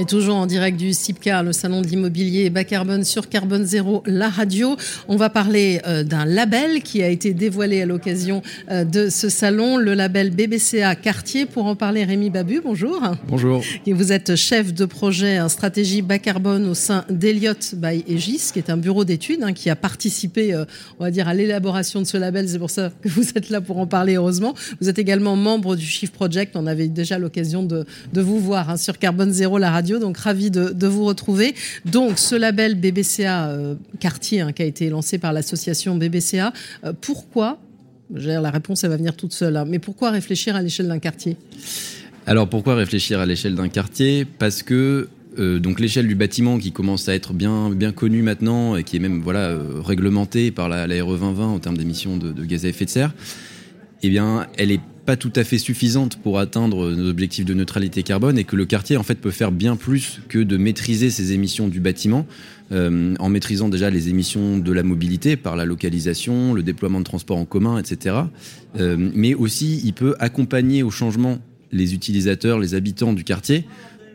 [0.00, 4.04] Et toujours en direct du CIPCA, le salon de l'immobilier bas carbone sur Carbone Zéro,
[4.06, 4.76] la radio.
[5.08, 9.28] On va parler euh, d'un label qui a été dévoilé à l'occasion euh, de ce
[9.28, 11.46] salon, le label BBCA Quartier.
[11.46, 13.02] Pour en parler, Rémi Babu, bonjour.
[13.26, 13.60] Bonjour.
[13.86, 18.50] Et vous êtes chef de projet en stratégie bas carbone au sein d'Eliott by Egis,
[18.52, 20.64] qui est un bureau d'études hein, qui a participé, euh,
[21.00, 22.48] on va dire, à l'élaboration de ce label.
[22.48, 24.54] C'est pour ça que vous êtes là pour en parler, heureusement.
[24.80, 26.54] Vous êtes également membre du Shift Project.
[26.54, 30.18] On avait déjà l'occasion de, de, vous voir hein, sur Carbone Zéro, la radio donc
[30.18, 31.54] ravi de, vous retrouver.
[31.84, 36.52] Donc ce label BBCA euh, quartier hein, qui a été lancé par l'association BBCA,
[36.84, 37.58] euh, pourquoi
[38.10, 41.36] La réponse elle va venir toute seule, hein, mais pourquoi réfléchir à l'échelle d'un quartier?
[42.26, 44.26] Alors pourquoi réfléchir à l'échelle d'un quartier?
[44.26, 48.76] Parce que euh, donc l'échelle du bâtiment qui commence à être bien, bien connue maintenant
[48.76, 52.44] et qui est même voilà, réglementée par la, RE 2020 en termes d'émissions de, de,
[52.44, 53.14] gaz à effet de serre,
[54.02, 58.02] eh bien, elle est pas tout à fait suffisante pour atteindre nos objectifs de neutralité
[58.02, 61.32] carbone et que le quartier en fait peut faire bien plus que de maîtriser ses
[61.32, 62.26] émissions du bâtiment
[62.72, 67.04] euh, en maîtrisant déjà les émissions de la mobilité par la localisation, le déploiement de
[67.04, 68.16] transports en commun, etc.
[68.78, 71.38] Euh, mais aussi il peut accompagner au changement
[71.72, 73.64] les utilisateurs, les habitants du quartier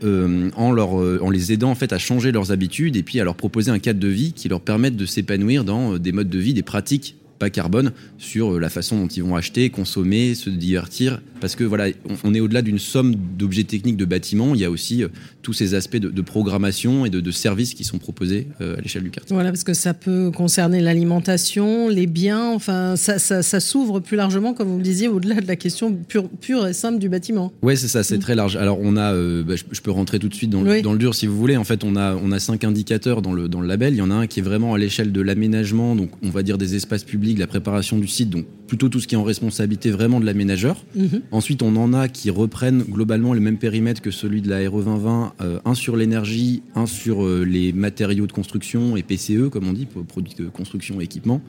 [0.04, 3.24] euh, en, leur, en les aidant en fait à changer leurs habitudes et puis à
[3.24, 6.38] leur proposer un cadre de vie qui leur permette de s'épanouir dans des modes de
[6.38, 7.16] vie, des pratiques
[7.50, 11.22] carbone sur euh, la façon dont ils vont acheter, consommer, se divertir.
[11.40, 11.88] Parce que voilà,
[12.24, 14.56] on, est au-delà d'une somme d'objets techniques de bâtiments.
[14.56, 15.10] Il y a aussi euh,
[15.42, 19.10] tous ces aspects de, programmation et de, services qui sont proposés euh, à l'échelle du
[19.10, 19.34] quartier.
[19.34, 22.52] Voilà, parce que ça peut concerner l'alimentation, les biens.
[22.52, 26.30] Enfin, ça, ça, s'ouvre plus largement, comme vous le disiez, au-delà de la question pure,
[26.30, 27.52] pure et simple du bâtiment.
[27.62, 28.56] Oui, c'est ça, c'est très large.
[28.56, 31.16] Alors, on a, bah, je, peux rentrer tout de suite dans le, dans le, dur
[31.16, 31.58] si vous voulez.
[31.58, 33.94] En fait, on a, on a cinq indicateurs dans le, dans le label.
[33.94, 36.44] Il y en a un qui est vraiment à l'échelle de l'aménagement, donc on va
[36.44, 39.24] dire des espaces publics la préparation du site, donc plutôt tout ce qui est en
[39.24, 40.84] responsabilité vraiment de l'aménageur.
[40.96, 41.22] Mhm.
[41.32, 44.84] Ensuite, on en a qui reprennent globalement le même périmètre que celui de la RE
[44.84, 49.68] 2020, euh, un sur l'énergie, un sur euh, les matériaux de construction et PCE, comme
[49.68, 51.42] on dit, produits de construction et équipement.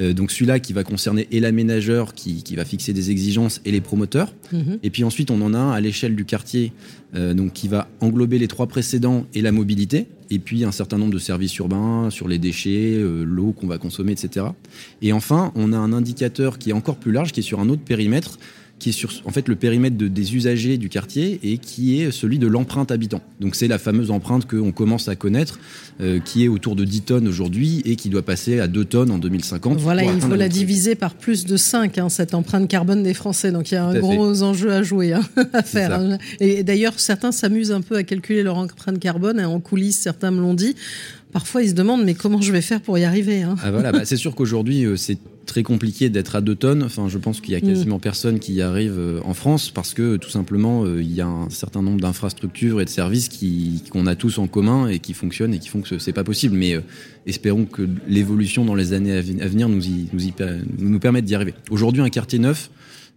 [0.00, 3.72] Euh, donc celui-là qui va concerner et l'aménageur qui, qui, va fixer des exigences et
[3.72, 4.32] les promoteurs.
[4.52, 4.78] Mhm.
[4.82, 6.72] Et puis ensuite, on en a un à l'échelle du quartier,
[7.14, 11.12] donc qui va englober les trois précédents et la mobilité et puis un certain nombre
[11.12, 14.46] de services urbains sur les déchets, euh, l'eau qu'on va consommer, etc.
[15.02, 17.68] Et enfin, on a un indicateur qui est encore plus large, qui est sur un
[17.68, 18.38] autre périmètre,
[18.82, 22.40] qui est sur en fait le périmètre des usagers du quartier et qui est celui
[22.40, 23.20] de l'empreinte habitant.
[23.38, 25.60] Donc c'est la fameuse empreinte qu'on commence à connaître,
[26.00, 29.12] euh, qui est autour de 10 tonnes aujourd'hui et qui doit passer à 2 tonnes
[29.12, 29.78] en 2050.
[29.78, 33.52] Voilà, il faut la diviser par plus de 5, hein, cette empreinte carbone des Français.
[33.52, 35.92] Donc il y a un gros enjeu à jouer, hein, à faire.
[35.92, 36.18] Hein.
[36.40, 39.38] Et d'ailleurs, certains s'amusent un peu à calculer leur empreinte carbone.
[39.38, 40.74] Et en coulisses, certains me l'ont dit
[41.32, 44.04] parfois ils se demandent mais comment je vais faire pour y arriver ah, voilà, bah,
[44.04, 46.82] C'est sûr qu'aujourd'hui euh, c'est très compliqué d'être à 2 tonnes.
[46.82, 47.68] Enfin, je pense qu'il y a mm.
[47.68, 51.20] quasiment personne qui y arrive euh, en France parce que tout simplement, euh, il y
[51.20, 53.28] a un certain nombre d'infrastructures et de services
[53.90, 56.56] qu'on a tous en commun et qui fonctionnent et qui font que c'est pas possible.
[56.56, 56.76] Mais
[57.26, 60.32] espérons que l'évolution dans les années à venir nous, y, nous, y,
[60.78, 61.54] nous permette d'y arriver.
[61.70, 62.70] Aujourd'hui, un quartier neuf,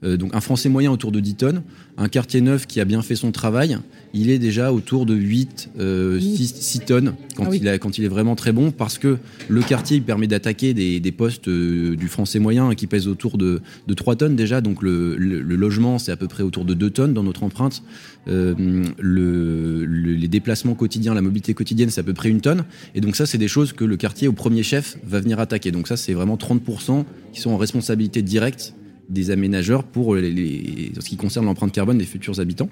[0.04, 1.64] donc un Français moyen autour de 10 tonnes,
[1.98, 3.78] un quartier neuf qui a bien fait son travail,
[4.14, 5.72] il est déjà autour de 8,
[6.20, 9.18] 6, tonnes quand, ah il quand il est vraiment très bon parce que
[9.48, 13.62] le quartier il permet d'attaquer des, des, postes du français moyen qui pèse autour de,
[13.96, 14.62] 3 tonnes déjà.
[14.62, 17.84] Donc le, logement, c'est à peu près autour de 2 tonnes dans notre empreinte.
[18.28, 18.54] Euh,
[19.02, 22.66] les déplacements quotidiens, la mobilité quotidienne, c'est à peu près une tonne.
[22.94, 25.72] Et donc ça, c'est des choses que le quartier au premier chef va venir attaquer.
[25.72, 28.74] Donc ça, c'est vraiment 30% qui sont en responsabilité directe
[29.10, 32.70] des aménageurs pour les, ce qui concerne l'empreinte carbone des futurs habitants.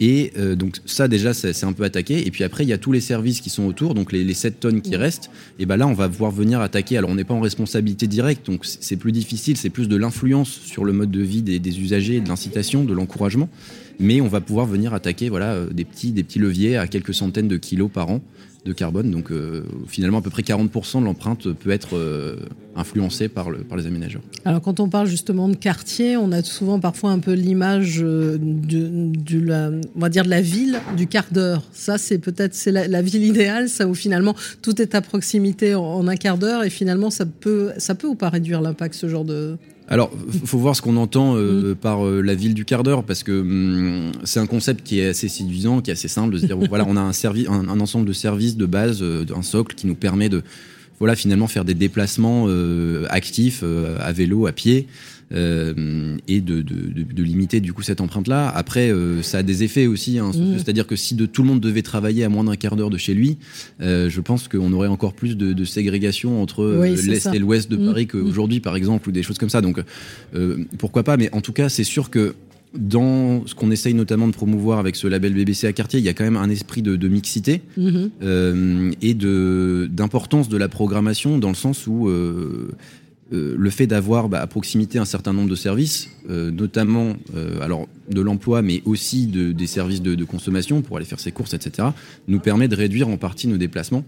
[0.00, 2.26] Et euh, donc ça déjà c'est un peu attaqué.
[2.26, 4.34] Et puis après il y a tous les services qui sont autour, donc les, les
[4.34, 5.30] 7 tonnes qui restent.
[5.58, 6.98] Et ben là on va pouvoir venir attaquer.
[6.98, 10.50] Alors on n'est pas en responsabilité directe, donc c'est plus difficile, c'est plus de l'influence
[10.50, 13.48] sur le mode de vie des, des usagers, de l'incitation, de l'encouragement.
[13.98, 17.14] Mais on va pouvoir venir attaquer voilà euh, des petits des petits leviers à quelques
[17.14, 18.20] centaines de kilos par an
[18.64, 19.10] de carbone.
[19.10, 22.36] Donc euh, finalement, à peu près 40% de l'empreinte peut être euh,
[22.74, 24.22] influencée par, le, par les aménageurs.
[24.44, 28.38] Alors quand on parle justement de quartier, on a souvent parfois un peu l'image de,
[29.38, 31.62] la, on va dire de la ville du quart d'heure.
[31.72, 36.08] Ça, c'est peut-être c'est la, ville idéale, ça où finalement tout est à proximité en,
[36.08, 39.24] un quart d'heure et finalement ça peut, ça peut ou pas réduire l'impact ce genre
[39.24, 40.10] de alors,
[40.46, 41.74] faut voir ce qu'on entend euh, mm.
[41.74, 45.08] par euh, la ville du quart d'heure, parce que hum, c'est un concept qui est
[45.08, 47.12] assez séduisant, qui est assez simple de se dire voilà, on a un,
[47.48, 50.42] un, ensemble de services de base, euh, un socle qui nous permet de
[50.98, 52.48] voilà, finalement faire des déplacements
[53.10, 53.64] actifs
[54.00, 54.86] à vélo, à pied.
[55.32, 58.48] Euh, et de, de, de, limiter du coup cette empreinte-là.
[58.48, 60.18] Après, euh, ça a des effets aussi.
[60.18, 60.58] Hein, mmh.
[60.58, 62.98] C'est-à-dire que si de, tout le monde devait travailler à moins d'un quart d'heure de
[62.98, 63.38] chez lui,
[63.80, 67.76] euh, je pense qu'on aurait encore plus de, de ségrégation entre l'est et l'ouest de
[67.76, 67.86] mmh.
[67.86, 69.60] Paris qu'aujourd'hui, par exemple, ou des choses comme ça.
[69.60, 69.80] Donc,
[70.78, 72.34] pourquoi pas Mais en tout cas, c'est sûr que
[72.76, 76.08] dans ce qu'on essaye notamment de promouvoir avec ce label BBC à quartier, il y
[76.08, 78.04] a quand même un esprit de, de mixité mmh.
[78.22, 82.72] euh, et de d'importance de la programmation dans le sens où euh,
[83.32, 87.14] euh, le fait d'avoir bah, à proximité un certain nombre de services, notamment
[87.60, 91.88] alors de l'emploi, mais aussi des services de, consommation pour aller faire ses courses, etc.,
[92.28, 94.04] nous permet de réduire en partie nos déplacements.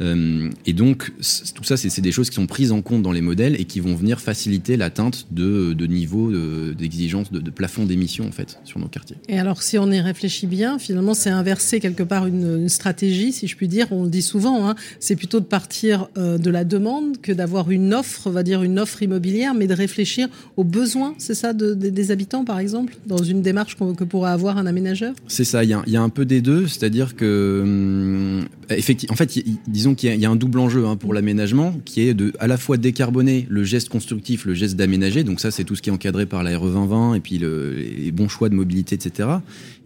[0.00, 1.12] Euh, et donc,
[1.54, 3.80] tout ça, c'est des choses qui sont prises en compte dans les modèles et qui
[3.80, 6.32] vont venir faciliter l'atteinte de, de niveaux
[6.72, 9.16] d'exigence, de, de, plafond d'émissions, en fait, sur nos quartiers.
[9.28, 13.46] Et alors, si on y réfléchit bien, finalement, c'est inverser quelque part une, stratégie, si
[13.46, 13.88] je puis dire.
[13.90, 17.70] On le dit souvent, hein, c'est plutôt de partir euh, de la demande que d'avoir
[17.70, 21.52] une offre, on va dire une offre immobilière, mais de réfléchir aux besoins, c'est ça,
[21.52, 25.14] des habitants, par exemple, dans une démarche que pourrait avoir un aménageur?
[25.26, 29.16] C'est ça, il y, y, a un peu des deux, c'est-à-dire que, hum, effectivement, en
[29.16, 32.46] fait, disons qu'il y, a un double enjeu hein, pour l'aménagement, qui est de à
[32.46, 35.24] la fois décarboner le geste constructif, le geste d'aménager.
[35.24, 37.74] Donc ça, c'est tout ce qui est encadré par la RE 2020 et puis le,
[37.74, 39.28] les bons choix de mobilité, etc.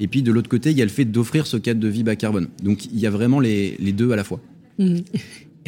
[0.01, 2.03] Et puis de l'autre côté, il y a le fait d'offrir ce cadre de vie
[2.03, 2.49] bas carbone.
[2.63, 4.41] Donc il y a vraiment les, les deux à la fois.
[4.79, 4.99] Mmh.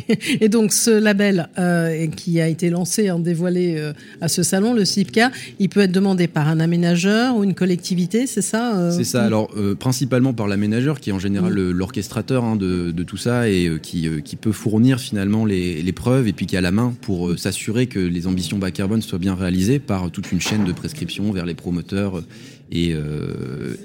[0.41, 4.75] Et donc ce label euh, qui a été lancé, en dévoilé euh, à ce salon,
[4.75, 8.91] le CIPCA, il peut être demandé par un aménageur ou une collectivité, c'est ça euh
[8.91, 9.25] C'est ça.
[9.25, 11.71] Alors principalement par l'aménageur, qui est en général mm.
[11.71, 16.29] l'orchestrateur hein, de, de, tout ça et qui, qui, peut fournir finalement les, les, preuves
[16.29, 19.35] et puis qui a la main pour s'assurer que les ambitions bas carbone soient bien
[19.35, 22.23] réalisées par toute une chaîne de prescription vers les promoteurs
[22.71, 22.95] et,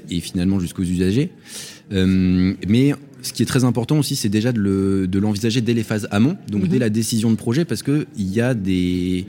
[0.10, 1.32] et finalement jusqu'aux usagers.
[1.92, 6.38] mais ce qui est très important aussi, c'est déjà de l'envisager dès les phases amont,
[6.50, 6.82] donc dès mhm.
[6.82, 9.26] la décision de projet, parce qu'il y a des,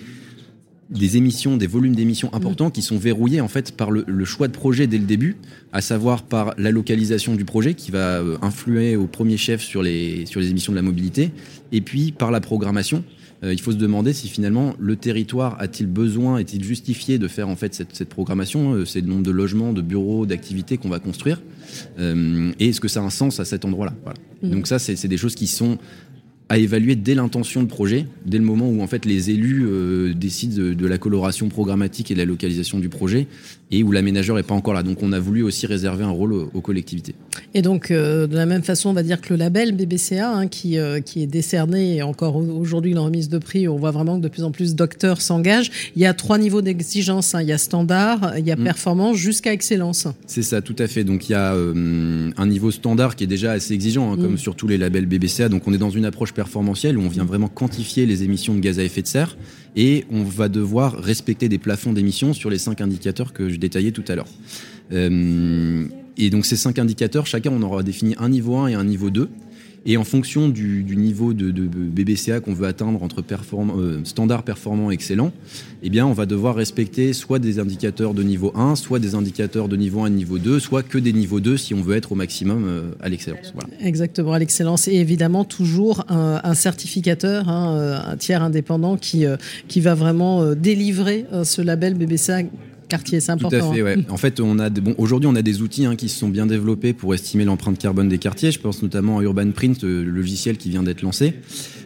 [0.92, 4.52] des émissions, des volumes d'émissions importants qui sont verrouillés en fait par le, choix de
[4.52, 5.36] projet dès le début,
[5.72, 9.82] à savoir par la localisation du projet qui va euh, influer au premier chef sur
[9.82, 11.32] les, sur les émissions de la mobilité,
[11.72, 13.04] et puis par la programmation.
[13.42, 17.48] Euh, il faut se demander si finalement le territoire a-t-il besoin, est-il justifié de faire
[17.48, 20.88] en fait cette, cette programmation, euh, c'est le nombre de logements, de bureaux, d'activités qu'on
[20.88, 21.42] va construire.
[21.98, 23.94] Euh, et est-ce que ça a un sens à cet endroit-là?
[24.04, 24.18] Voilà.
[24.42, 24.50] Mmh.
[24.50, 25.78] Donc ça, c'est des choses qui sont
[26.52, 30.12] à évaluer dès l'intention de projet, dès le moment où en fait les élus euh,
[30.12, 33.26] décident de, la coloration programmatique et de la localisation du projet,
[33.70, 34.82] et où l'aménageur n'est pas encore là.
[34.82, 37.14] Donc on a voulu aussi réserver un rôle aux, collectivités.
[37.54, 40.46] Et donc euh, de la même façon, on va dire que le label BBCA, hein,
[40.46, 44.18] qui, euh, qui est décerné, et encore aujourd'hui dans remise de prix, on voit vraiment
[44.18, 45.70] que de plus en plus d'acteurs s'engagent.
[45.96, 47.34] Il y a trois niveaux d'exigence.
[47.34, 47.40] Hein.
[47.40, 48.64] Il y a standard, il y a mm.
[48.64, 50.06] performance, jusqu'à excellence.
[50.26, 51.02] C'est ça, tout à fait.
[51.02, 54.38] Donc il y a un niveau standard qui est déjà assez exigeant, hein, comme mm.
[54.38, 55.48] sur tous les labels BBCA.
[55.48, 58.60] Donc on est dans une approche performantielle où on vient vraiment quantifier les émissions de
[58.60, 59.36] gaz à effet de serre
[59.76, 63.92] et on va devoir respecter des plafonds d'émissions sur les cinq indicateurs que je détaillais
[63.92, 64.32] tout à l'heure.
[64.92, 65.84] Euh,
[66.16, 69.10] et donc ces cinq indicateurs, chacun on aura défini un niveau 1 et un niveau
[69.10, 69.28] 2.
[69.84, 74.94] Et en fonction du, niveau de, BBCA qu'on veut atteindre entre euh, standard performant et
[74.94, 75.32] excellent,
[75.82, 79.68] eh bien, on va devoir respecter soit des indicateurs de niveau 1, soit des indicateurs
[79.68, 82.12] de niveau 1 et niveau 2, soit que des niveaux 2 si on veut être
[82.12, 83.52] au maximum euh, à l'excellence.
[83.80, 84.86] Exactement, à l'excellence.
[84.86, 89.24] Et évidemment, toujours un, certificateur, hein, euh, un tiers indépendant qui,
[89.66, 92.42] qui va vraiment délivrer ce label BBCA
[92.92, 93.58] quartier, c'est important.
[93.58, 93.96] Tout à fait, ouais.
[94.10, 96.44] En fait, on a bon, aujourd'hui, on a des outils hein, qui se sont bien
[96.46, 98.52] développés pour estimer l'empreinte carbone des quartiers.
[98.52, 101.34] Je pense notamment à Urban Print, le logiciel qui vient d'être lancé.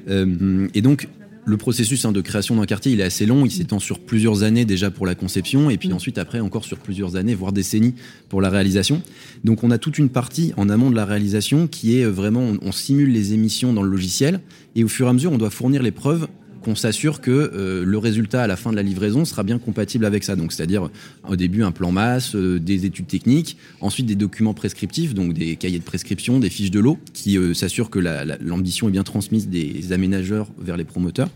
[0.09, 1.09] Euh, et donc,
[1.45, 3.47] le processus hein, de création d'un quartier, il est assez long.
[3.47, 5.95] Il s'étend sur plusieurs années déjà pour la conception, et puis mm.
[5.95, 7.95] ensuite après encore sur plusieurs années, voire décennies
[8.29, 9.01] pour la réalisation.
[9.45, 12.59] Donc on a toute une partie en amont de la réalisation qui est vraiment, on,
[12.63, 14.41] on simule les émissions dans le logiciel,
[14.75, 16.27] et au fur et à mesure, on doit fournir les preuves
[16.67, 20.05] qu'on s'assure que euh, le résultat à la fin de la livraison sera bien compatible
[20.05, 20.35] avec ça.
[20.51, 20.91] C'est-à-dire
[21.29, 25.55] au début un plan masse, euh, des études techniques, ensuite des documents prescriptifs, donc des
[25.55, 28.01] cahiers de prescription, des fiches de l'eau, qui euh, s'assurent que
[28.41, 31.31] l'ambition est bien transmise des aménageurs vers les promoteurs.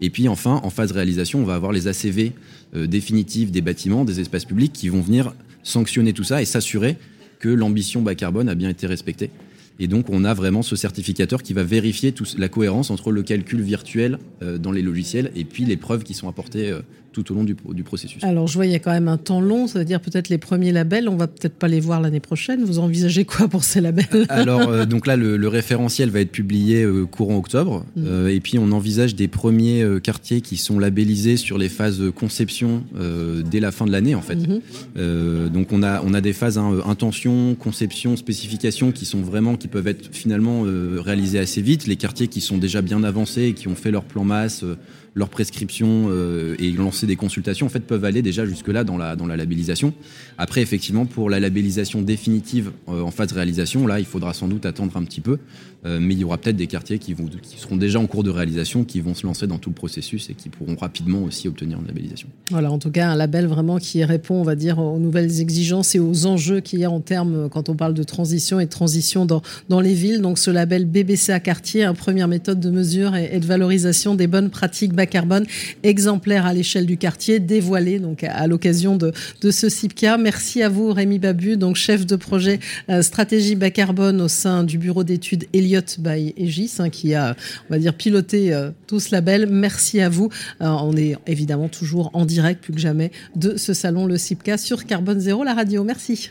[0.00, 2.32] Et puis enfin, en phase réalisation, on va avoir les ACV
[2.74, 6.96] définitifs des bâtiments, des espaces publics, qui vont venir sanctionner tout ça et s'assurer
[7.40, 9.30] que l'ambition bas carbone a bien été respectée.
[9.78, 13.60] Et donc, on a vraiment ce certificateur qui va vérifier la cohérence entre le calcul
[13.60, 16.80] virtuel euh, dans les logiciels et puis les preuves qui sont apportées euh,
[17.22, 18.22] tout au long du, du processus.
[18.22, 20.28] Alors je vois, il y a quand même un temps long, ça veut dire peut-être
[20.28, 22.64] les premiers labels, on va peut-être pas les voir l'année prochaine.
[22.64, 24.26] Vous envisagez quoi pour ces labels?
[24.28, 28.28] Alors donc là, le, référentiel va être publié courant octobre, mmh.
[28.28, 32.84] et puis on envisage des premiers quartiers qui sont labellisés sur les phases conception
[33.48, 34.36] dès la fin de l'année en fait.
[34.36, 35.48] Mmh.
[35.48, 39.68] donc on a on a des phases hein, intention, conception, spécification qui sont vraiment qui
[39.68, 40.64] peuvent être finalement
[40.98, 41.86] réalisées assez vite.
[41.86, 44.64] Les quartiers qui sont déjà bien avancés et qui ont fait leur plan masse,
[45.16, 48.96] euh, leur prescription euh, et lancer des consultations, en fait, peuvent aller déjà jusque-là dans
[48.96, 49.92] la, dans la labellisation.
[50.38, 54.48] Après, effectivement, pour la labellisation définitive euh, en phase de réalisation, là, il faudra sans
[54.48, 55.38] doute attendre un petit peu,
[55.84, 58.30] mais il y aura peut-être des quartiers qui, vont, qui seront déjà en cours de
[58.30, 61.78] réalisation, qui vont se lancer dans tout le processus et qui pourront rapidement aussi obtenir
[61.78, 62.26] une labellisation.
[62.50, 65.94] Voilà, en tout cas, un label vraiment qui répond, on va dire, aux nouvelles exigences
[65.94, 68.70] et aux enjeux qu'il y a en termes, quand on parle de transition et de
[68.70, 70.22] transition dans, dans les villes.
[70.22, 74.26] Donc, ce label BBCA quartier, une première méthode de mesure et, et de valorisation des
[74.26, 75.46] bonnes pratiques carbone,
[75.82, 80.18] exemplaire à l'échelle du quartier, dévoilé donc à l'occasion de, de ce CIPCA.
[80.18, 82.60] Merci à vous, Rémi Babu, donc chef de projet
[82.90, 87.36] euh, stratégie bas carbone au sein du bureau d'études Elliott by Egis, hein, qui a,
[87.68, 89.48] on va dire, piloté euh, tout ce label.
[89.50, 90.28] Merci à vous.
[90.60, 94.58] Euh, on est évidemment toujours en direct, plus que jamais, de ce salon, le CIPCA,
[94.58, 95.84] sur Carbone Zéro, la radio.
[95.84, 96.30] Merci.